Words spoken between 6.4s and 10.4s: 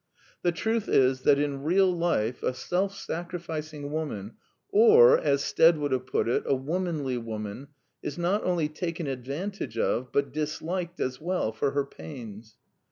a womanly woman, is not only taken ad vantage of, but